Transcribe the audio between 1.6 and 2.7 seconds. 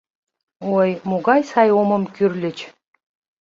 омым кӱрльыч.